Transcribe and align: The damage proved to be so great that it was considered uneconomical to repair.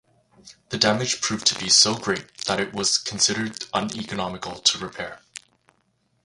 The 0.69 0.79
damage 0.79 1.21
proved 1.21 1.45
to 1.45 1.59
be 1.59 1.69
so 1.69 1.93
great 1.95 2.35
that 2.45 2.59
it 2.59 2.73
was 2.73 2.97
considered 2.97 3.65
uneconomical 3.71 4.59
to 4.59 4.79
repair. 4.79 5.19